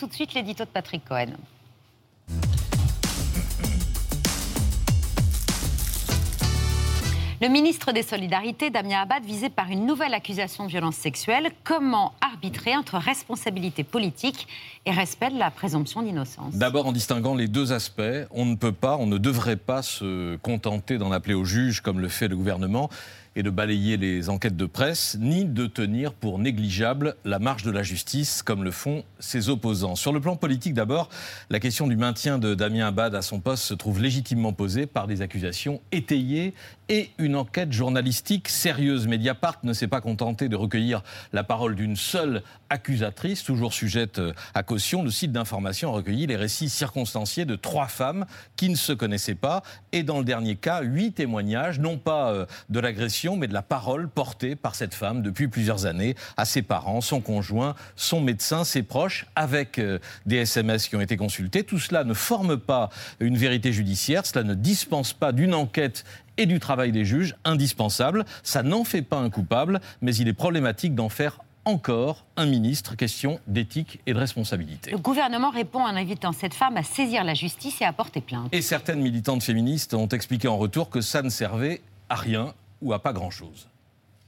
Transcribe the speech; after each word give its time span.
tout 0.00 0.06
de 0.06 0.14
suite 0.14 0.32
l'édito 0.32 0.64
de 0.64 0.70
Patrick 0.70 1.04
Cohen. 1.04 1.26
Le 7.42 7.48
ministre 7.48 7.92
des 7.92 8.02
Solidarités, 8.02 8.70
Damien 8.70 9.02
Abad, 9.02 9.24
visé 9.24 9.50
par 9.50 9.68
une 9.70 9.84
nouvelle 9.84 10.14
accusation 10.14 10.64
de 10.64 10.70
violence 10.70 10.96
sexuelle. 10.96 11.50
Comment 11.64 12.14
arbitrer 12.22 12.76
entre 12.76 12.96
responsabilité 12.96 13.84
politique 13.84 14.46
et 14.86 14.90
respect 14.90 15.30
de 15.30 15.38
la 15.38 15.50
présomption 15.50 16.02
d'innocence? 16.02 16.54
D'abord 16.54 16.86
en 16.86 16.92
distinguant 16.92 17.34
les 17.34 17.48
deux 17.48 17.72
aspects. 17.72 18.02
On 18.30 18.46
ne 18.46 18.56
peut 18.56 18.72
pas, 18.72 18.96
on 18.96 19.06
ne 19.06 19.18
devrait 19.18 19.56
pas 19.56 19.82
se 19.82 20.36
contenter 20.36 20.96
d'en 20.96 21.12
appeler 21.12 21.34
au 21.34 21.44
juge 21.44 21.82
comme 21.82 22.00
le 22.00 22.08
fait 22.08 22.28
le 22.28 22.36
gouvernement 22.36 22.88
et 23.36 23.42
de 23.42 23.50
balayer 23.50 23.96
les 23.96 24.28
enquêtes 24.28 24.56
de 24.56 24.66
presse, 24.66 25.16
ni 25.20 25.44
de 25.44 25.66
tenir 25.66 26.12
pour 26.12 26.38
négligeable 26.38 27.14
la 27.24 27.38
marge 27.38 27.62
de 27.62 27.70
la 27.70 27.82
justice, 27.82 28.42
comme 28.42 28.64
le 28.64 28.70
font 28.70 29.04
ses 29.20 29.48
opposants. 29.48 29.94
Sur 29.94 30.12
le 30.12 30.20
plan 30.20 30.36
politique, 30.36 30.74
d'abord, 30.74 31.08
la 31.48 31.60
question 31.60 31.86
du 31.86 31.96
maintien 31.96 32.38
de 32.38 32.54
Damien 32.54 32.88
Abad 32.88 33.14
à 33.14 33.22
son 33.22 33.40
poste 33.40 33.64
se 33.64 33.74
trouve 33.74 34.00
légitimement 34.02 34.52
posée 34.52 34.86
par 34.86 35.06
des 35.06 35.22
accusations 35.22 35.80
étayées 35.92 36.54
et 36.88 37.10
une 37.18 37.36
enquête 37.36 37.72
journalistique 37.72 38.48
sérieuse. 38.48 39.06
Mediapart 39.06 39.58
ne 39.62 39.72
s'est 39.72 39.86
pas 39.86 40.00
contenté 40.00 40.48
de 40.48 40.56
recueillir 40.56 41.02
la 41.32 41.44
parole 41.44 41.76
d'une 41.76 41.94
seule 41.94 42.42
accusatrice, 42.68 43.44
toujours 43.44 43.72
sujette 43.72 44.20
à 44.54 44.62
caution. 44.64 45.04
Le 45.04 45.10
site 45.10 45.30
d'information 45.30 45.90
a 45.90 45.92
recueilli 45.92 46.26
les 46.26 46.36
récits 46.36 46.68
circonstanciés 46.68 47.44
de 47.44 47.54
trois 47.54 47.86
femmes 47.86 48.26
qui 48.56 48.68
ne 48.68 48.74
se 48.74 48.92
connaissaient 48.92 49.34
pas 49.36 49.62
et 49.92 50.02
dans 50.02 50.18
le 50.18 50.24
dernier 50.24 50.56
cas, 50.56 50.82
huit 50.82 51.12
témoignages, 51.12 51.78
non 51.78 51.96
pas 51.96 52.32
euh, 52.32 52.46
de 52.70 52.80
l'agression 52.80 53.19
mais 53.28 53.48
de 53.48 53.52
la 53.52 53.62
parole 53.62 54.08
portée 54.08 54.56
par 54.56 54.74
cette 54.74 54.94
femme 54.94 55.22
depuis 55.22 55.48
plusieurs 55.48 55.86
années 55.86 56.14
à 56.36 56.44
ses 56.44 56.62
parents, 56.62 57.00
son 57.00 57.20
conjoint, 57.20 57.74
son 57.96 58.20
médecin, 58.20 58.64
ses 58.64 58.82
proches, 58.82 59.26
avec 59.36 59.78
euh, 59.78 59.98
des 60.26 60.36
SMS 60.36 60.88
qui 60.88 60.96
ont 60.96 61.00
été 61.00 61.16
consultés. 61.16 61.64
Tout 61.64 61.78
cela 61.78 62.04
ne 62.04 62.14
forme 62.14 62.56
pas 62.56 62.88
une 63.20 63.36
vérité 63.36 63.72
judiciaire, 63.72 64.24
cela 64.24 64.42
ne 64.42 64.54
dispense 64.54 65.12
pas 65.12 65.32
d'une 65.32 65.54
enquête 65.54 66.04
et 66.38 66.46
du 66.46 66.60
travail 66.60 66.92
des 66.92 67.04
juges 67.04 67.36
indispensable. 67.44 68.24
Ça 68.42 68.62
n'en 68.62 68.84
fait 68.84 69.02
pas 69.02 69.18
un 69.18 69.28
coupable, 69.28 69.80
mais 70.00 70.14
il 70.14 70.26
est 70.28 70.32
problématique 70.32 70.94
d'en 70.94 71.10
faire 71.10 71.40
encore 71.66 72.24
un 72.36 72.46
ministre. 72.46 72.96
Question 72.96 73.38
d'éthique 73.46 74.00
et 74.06 74.14
de 74.14 74.18
responsabilité. 74.18 74.90
Le 74.90 74.98
gouvernement 74.98 75.50
répond 75.50 75.80
en 75.80 75.94
invitant 75.94 76.32
cette 76.32 76.54
femme 76.54 76.76
à 76.78 76.82
saisir 76.82 77.22
la 77.24 77.34
justice 77.34 77.82
et 77.82 77.84
à 77.84 77.92
porter 77.92 78.22
plainte. 78.22 78.48
Et 78.52 78.62
certaines 78.62 79.00
militantes 79.00 79.42
féministes 79.42 79.92
ont 79.92 80.08
expliqué 80.08 80.48
en 80.48 80.56
retour 80.56 80.88
que 80.88 81.02
ça 81.02 81.22
ne 81.22 81.28
servait 81.28 81.82
à 82.08 82.14
rien 82.14 82.54
ou 82.80 82.92
à 82.92 83.02
pas 83.02 83.12
grand-chose. 83.12 83.68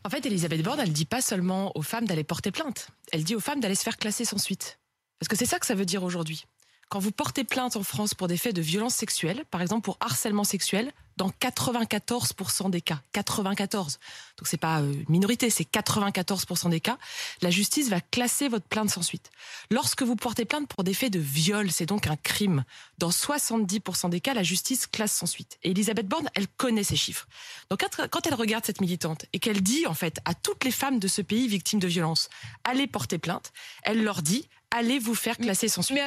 En 0.04 0.10
fait, 0.10 0.26
Elisabeth 0.26 0.62
Borne, 0.62 0.80
elle 0.80 0.92
dit 0.92 1.04
pas 1.04 1.22
seulement 1.22 1.72
aux 1.76 1.82
femmes 1.82 2.06
d'aller 2.06 2.24
porter 2.24 2.50
plainte, 2.50 2.88
elle 3.12 3.24
dit 3.24 3.36
aux 3.36 3.40
femmes 3.40 3.60
d'aller 3.60 3.74
se 3.74 3.84
faire 3.84 3.98
classer 3.98 4.24
sans 4.24 4.38
suite. 4.38 4.80
Parce 5.18 5.28
que 5.28 5.36
c'est 5.36 5.46
ça 5.46 5.60
que 5.60 5.66
ça 5.66 5.74
veut 5.74 5.86
dire 5.86 6.02
aujourd'hui. 6.02 6.46
Quand 6.92 6.98
vous 6.98 7.10
portez 7.10 7.42
plainte 7.42 7.76
en 7.76 7.82
France 7.82 8.12
pour 8.12 8.28
des 8.28 8.36
faits 8.36 8.54
de 8.54 8.60
violence 8.60 8.94
sexuelle, 8.94 9.46
par 9.50 9.62
exemple 9.62 9.80
pour 9.80 9.96
harcèlement 10.00 10.44
sexuel, 10.44 10.92
dans 11.16 11.30
94% 11.30 12.68
des 12.68 12.82
cas, 12.82 13.00
94, 13.12 13.98
donc 14.36 14.46
c'est 14.46 14.58
pas 14.58 14.80
une 14.80 15.00
euh, 15.00 15.04
minorité, 15.08 15.48
c'est 15.48 15.64
94% 15.64 16.68
des 16.68 16.80
cas, 16.80 16.98
la 17.40 17.48
justice 17.48 17.88
va 17.88 18.02
classer 18.02 18.48
votre 18.48 18.66
plainte 18.66 18.90
sans 18.90 19.00
suite. 19.00 19.30
Lorsque 19.70 20.02
vous 20.02 20.16
portez 20.16 20.44
plainte 20.44 20.68
pour 20.68 20.84
des 20.84 20.92
faits 20.92 21.10
de 21.10 21.18
viol, 21.18 21.70
c'est 21.70 21.86
donc 21.86 22.08
un 22.08 22.16
crime. 22.16 22.62
Dans 22.98 23.08
70% 23.08 24.10
des 24.10 24.20
cas, 24.20 24.34
la 24.34 24.42
justice 24.42 24.86
classe 24.86 25.12
sans 25.12 25.24
suite. 25.24 25.58
Et 25.62 25.70
Elisabeth 25.70 26.06
Borne, 26.06 26.28
elle 26.34 26.46
connaît 26.46 26.84
ces 26.84 26.96
chiffres. 26.96 27.26
Donc 27.70 27.82
quand 28.10 28.26
elle 28.26 28.34
regarde 28.34 28.66
cette 28.66 28.82
militante 28.82 29.24
et 29.32 29.38
qu'elle 29.38 29.62
dit 29.62 29.86
en 29.86 29.94
fait 29.94 30.18
à 30.26 30.34
toutes 30.34 30.62
les 30.64 30.70
femmes 30.70 30.98
de 30.98 31.08
ce 31.08 31.22
pays 31.22 31.48
victimes 31.48 31.80
de 31.80 31.88
violence, 31.88 32.28
allez 32.64 32.86
porter 32.86 33.16
plainte, 33.16 33.54
elle 33.82 34.04
leur 34.04 34.20
dit 34.20 34.46
allez 34.70 34.98
vous 34.98 35.14
faire 35.14 35.38
classer 35.38 35.68
sans 35.68 35.80
suite. 35.80 35.98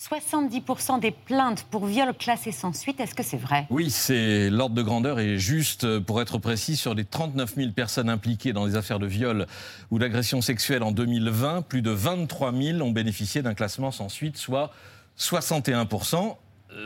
70% 0.00 0.98
des 0.98 1.10
plaintes 1.10 1.66
pour 1.70 1.84
viol 1.84 2.14
classées 2.14 2.52
sans 2.52 2.72
suite, 2.72 3.00
est-ce 3.00 3.14
que 3.14 3.22
c'est 3.22 3.36
vrai? 3.36 3.66
Oui, 3.68 3.90
c'est 3.90 4.48
l'ordre 4.48 4.74
de 4.74 4.80
grandeur 4.80 5.20
et 5.20 5.36
juste 5.36 5.98
pour 6.00 6.22
être 6.22 6.38
précis 6.38 6.76
sur 6.76 6.94
les 6.94 7.04
39 7.04 7.54
000 7.56 7.72
personnes 7.72 8.08
impliquées 8.08 8.54
dans 8.54 8.64
les 8.64 8.76
affaires 8.76 8.98
de 8.98 9.06
viol 9.06 9.46
ou 9.90 9.98
d'agression 9.98 10.40
sexuelle 10.40 10.82
en 10.82 10.92
2020, 10.92 11.62
plus 11.62 11.82
de 11.82 11.90
23 11.90 12.54
000 12.54 12.80
ont 12.80 12.92
bénéficié 12.92 13.42
d'un 13.42 13.52
classement 13.52 13.90
sans 13.90 14.08
suite, 14.08 14.38
soit 14.38 14.72
61 15.16 15.80
euh, 15.80 15.84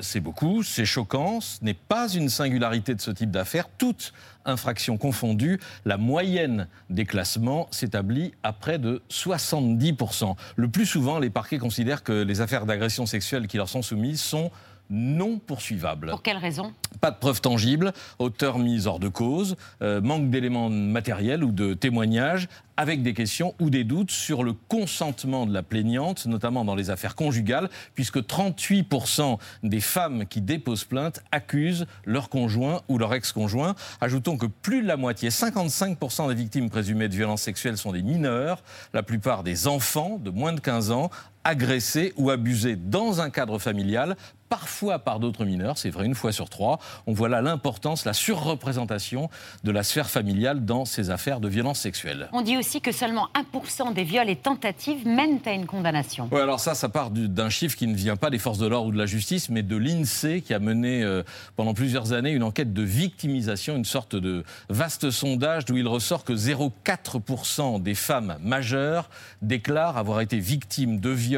c'est 0.01 0.21
beaucoup, 0.21 0.63
c'est 0.63 0.85
choquant, 0.85 1.41
ce 1.41 1.63
n'est 1.63 1.75
pas 1.75 2.09
une 2.09 2.29
singularité 2.29 2.95
de 2.95 3.01
ce 3.01 3.11
type 3.11 3.31
d'affaires. 3.31 3.69
Toute 3.79 4.13
infraction 4.45 4.97
confondue, 4.97 5.61
la 5.85 5.97
moyenne 5.97 6.69
des 6.91 7.05
classements 7.05 7.69
s'établit 7.71 8.33
à 8.43 8.53
près 8.53 8.79
de 8.79 9.03
70%. 9.11 10.37
Le 10.57 10.69
plus 10.69 10.87
souvent, 10.87 11.19
les 11.19 11.31
parquets 11.31 11.59
considèrent 11.59 12.03
que 12.03 12.13
les 12.13 12.41
affaires 12.41 12.67
d'agression 12.67 13.07
sexuelle 13.07 13.47
qui 13.47 13.57
leur 13.57 13.69
sont 13.69 13.83
soumises 13.83 14.21
sont 14.21 14.51
non 14.91 15.39
poursuivables. 15.39 16.11
Pour 16.11 16.23
quelle 16.23 16.37
raison? 16.37 16.73
Pas 17.01 17.11
de 17.11 17.17
preuves 17.17 17.41
tangibles, 17.41 17.93
auteur 18.19 18.59
mis 18.59 18.87
hors 18.87 18.99
de 18.99 19.09
cause, 19.09 19.57
euh, 19.83 20.01
manque 20.01 20.31
d'éléments 20.31 20.71
matériels 20.71 21.45
ou 21.45 21.53
de 21.53 21.75
témoignages, 21.75 22.49
avec 22.77 23.03
des 23.03 23.15
questions 23.15 23.55
ou 23.61 23.71
des 23.71 23.85
doutes 23.85 24.11
sur 24.11 24.43
le 24.43 24.53
consentement 24.53 25.47
de 25.47 25.53
la 25.53 25.63
plaignante, 25.63 26.27
notamment 26.27 26.65
dans 26.65 26.75
les 26.75 26.91
affaires 26.91 27.15
conjugales, 27.15 27.69
puisque 27.95 28.19
38% 28.19 29.39
des 29.63 29.81
femmes 29.81 30.27
qui 30.27 30.41
déposent 30.41 30.85
plainte 30.85 31.21
accusent 31.31 31.87
leur 32.05 32.29
conjoint 32.29 32.83
ou 32.89 32.99
leur 32.99 33.15
ex-conjoint. 33.15 33.75
Ajoutons 34.01 34.37
que 34.37 34.47
plus 34.47 34.83
de 34.83 34.89
la 34.89 34.97
moitié, 34.97 35.31
55% 35.31 36.29
des 36.29 36.35
victimes 36.35 36.71
présumées 36.71 37.09
de 37.09 37.15
violences 37.15 37.43
sexuelles 37.43 37.79
sont 37.79 37.93
des 37.93 38.03
mineurs, 38.03 38.63
la 38.93 39.03
plupart 39.03 39.43
des 39.43 39.67
enfants 39.67 40.19
de 40.19 40.31
moins 40.31 40.53
de 40.53 40.61
15 40.61 40.91
ans, 40.91 41.11
agressés 41.45 42.13
ou 42.17 42.31
abusés 42.31 42.77
dans 42.77 43.21
un 43.21 43.31
cadre 43.31 43.59
familial, 43.59 44.17
parfois 44.49 44.99
par 44.99 45.21
d'autres 45.21 45.45
mineurs, 45.45 45.79
c'est 45.79 45.91
vrai 45.91 46.07
une 46.07 46.15
fois 46.15 46.31
sur 46.31 46.49
trois. 46.49 46.79
On 47.07 47.13
voit 47.13 47.29
là 47.29 47.43
l'importance, 47.43 48.05
la 48.05 48.13
surreprésentation 48.13 49.29
de 49.65 49.73
la 49.73 49.83
sphère 49.83 50.09
familiale 50.09 50.65
dans 50.65 50.85
ces 50.85 51.11
affaires 51.11 51.41
de 51.41 51.49
violences 51.49 51.81
sexuelles. 51.81 52.29
On 52.33 52.41
dit 52.41 52.57
aussi 52.57 52.81
que 52.81 52.93
seulement 52.93 53.29
1% 53.53 53.93
des 53.95 54.05
viols 54.05 54.29
et 54.29 54.37
tentatives 54.37 55.07
mènent 55.07 55.41
à 55.45 55.53
une 55.53 55.67
condamnation. 55.67 56.29
Oui, 56.31 56.41
alors 56.41 56.61
ça, 56.61 56.75
ça 56.75 56.89
part 56.89 57.11
d'un 57.11 57.51
chiffre 57.51 57.77
qui 57.77 57.87
ne 57.87 57.97
vient 57.97 58.17
pas 58.17 58.31
des 58.31 58.39
forces 58.39 58.59
de 58.59 58.67
l'ordre 58.67 58.89
ou 58.89 58.93
de 58.93 58.99
la 58.99 59.07
justice, 59.07 59.49
mais 59.49 59.63
de 59.63 59.77
l'INSEE 59.77 60.41
qui 60.41 60.55
a 60.55 60.59
mené 60.59 61.03
euh, 61.03 61.23
pendant 61.57 61.75
plusieurs 61.75 62.13
années 62.13 62.31
une 62.31 62.43
enquête 62.43 62.73
de 62.73 62.83
victimisation, 62.83 63.77
une 63.77 63.85
sorte 63.85 64.15
de 64.15 64.45
vaste 64.69 65.11
sondage 65.11 65.65
d'où 65.65 65.77
il 65.77 65.89
ressort 65.89 66.23
que 66.23 66.33
0,4% 66.33 67.83
des 67.83 67.95
femmes 67.95 68.37
majeures 68.41 69.11
déclarent 69.43 69.99
avoir 69.99 70.21
été 70.21 70.39
victimes 70.39 71.01
de 71.01 71.11
viols 71.11 71.34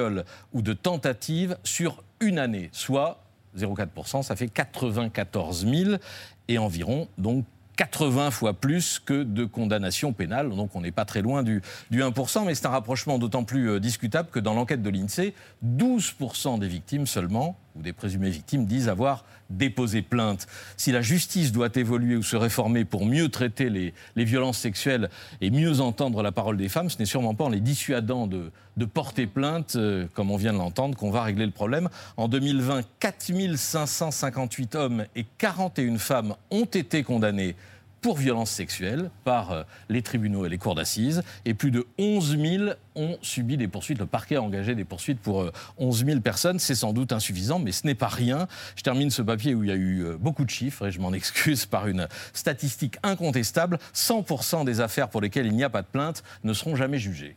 ou 0.52 0.62
de 0.62 0.72
tentatives 0.72 1.56
sur 1.64 2.02
une 2.20 2.38
année, 2.38 2.70
soit 2.72 3.22
0,4%, 3.56 4.22
ça 4.22 4.36
fait 4.36 4.48
94 4.48 5.66
000 5.66 5.96
et 6.48 6.58
environ 6.58 7.08
donc 7.18 7.44
80 7.76 8.30
fois 8.30 8.54
plus 8.54 8.98
que 8.98 9.22
de 9.22 9.44
condamnations 9.44 10.12
pénales. 10.12 10.50
Donc 10.50 10.74
on 10.74 10.80
n'est 10.80 10.92
pas 10.92 11.04
très 11.04 11.22
loin 11.22 11.42
du, 11.42 11.62
du 11.90 12.02
1%, 12.02 12.46
mais 12.46 12.54
c'est 12.54 12.66
un 12.66 12.70
rapprochement 12.70 13.18
d'autant 13.18 13.44
plus 13.44 13.70
euh, 13.70 13.80
discutable 13.80 14.30
que 14.30 14.40
dans 14.40 14.54
l'enquête 14.54 14.82
de 14.82 14.90
l'INSEE, 14.90 15.34
12% 15.64 16.58
des 16.58 16.68
victimes 16.68 17.06
seulement, 17.06 17.56
ou 17.78 17.82
des 17.82 17.92
présumées 17.92 18.30
victimes, 18.30 18.66
disent 18.66 18.88
avoir 18.88 19.24
déposé 19.50 20.02
plainte. 20.02 20.46
Si 20.76 20.92
la 20.92 21.02
justice 21.02 21.52
doit 21.52 21.68
évoluer 21.74 22.16
ou 22.16 22.22
se 22.22 22.36
réformer 22.36 22.84
pour 22.84 23.06
mieux 23.06 23.28
traiter 23.28 23.70
les, 23.70 23.94
les 24.16 24.24
violences 24.24 24.58
sexuelles 24.58 25.08
et 25.40 25.50
mieux 25.50 25.80
entendre 25.80 26.22
la 26.22 26.32
parole 26.32 26.56
des 26.56 26.68
femmes, 26.68 26.90
ce 26.90 26.98
n'est 26.98 27.06
sûrement 27.06 27.34
pas 27.34 27.44
en 27.44 27.50
les 27.50 27.60
dissuadant 27.60 28.26
de, 28.26 28.50
de 28.76 28.84
porter 28.84 29.26
plainte, 29.26 29.76
euh, 29.76 30.06
comme 30.14 30.30
on 30.30 30.36
vient 30.36 30.52
de 30.52 30.58
l'entendre, 30.58 30.96
qu'on 30.96 31.10
va 31.10 31.22
régler 31.22 31.46
le 31.46 31.52
problème. 31.52 31.88
En 32.16 32.28
2020, 32.28 32.82
4558 33.00 34.74
hommes 34.74 35.04
et 35.14 35.24
41 35.38 35.98
femmes 35.98 36.34
ont 36.50 36.64
été 36.64 37.02
condamnés 37.02 37.56
pour 38.06 38.16
violences 38.18 38.52
sexuelles 38.52 39.10
par 39.24 39.50
euh, 39.50 39.62
les 39.88 40.00
tribunaux 40.00 40.46
et 40.46 40.48
les 40.48 40.58
cours 40.58 40.76
d'assises. 40.76 41.24
Et 41.44 41.54
plus 41.54 41.72
de 41.72 41.88
11 41.98 42.38
000 42.38 42.64
ont 42.94 43.18
subi 43.20 43.56
des 43.56 43.66
poursuites. 43.66 43.98
Le 43.98 44.06
parquet 44.06 44.36
a 44.36 44.42
engagé 44.42 44.76
des 44.76 44.84
poursuites 44.84 45.18
pour 45.18 45.50
11 45.78 46.02
euh, 46.02 46.06
000 46.06 46.20
personnes. 46.20 46.60
C'est 46.60 46.76
sans 46.76 46.92
doute 46.92 47.10
insuffisant, 47.10 47.58
mais 47.58 47.72
ce 47.72 47.84
n'est 47.84 47.96
pas 47.96 48.06
rien. 48.06 48.46
Je 48.76 48.82
termine 48.82 49.10
ce 49.10 49.22
papier 49.22 49.56
où 49.56 49.64
il 49.64 49.70
y 49.70 49.72
a 49.72 49.74
eu 49.74 50.04
euh, 50.04 50.16
beaucoup 50.20 50.44
de 50.44 50.50
chiffres, 50.50 50.86
et 50.86 50.92
je 50.92 51.00
m'en 51.00 51.12
excuse 51.14 51.66
par 51.66 51.88
une 51.88 52.06
statistique 52.32 52.96
incontestable. 53.02 53.80
100% 53.92 54.64
des 54.64 54.80
affaires 54.80 55.08
pour 55.08 55.20
lesquelles 55.20 55.46
il 55.46 55.56
n'y 55.56 55.64
a 55.64 55.70
pas 55.70 55.82
de 55.82 55.88
plainte 55.88 56.22
ne 56.44 56.52
seront 56.52 56.76
jamais 56.76 56.98
jugées. 56.98 57.36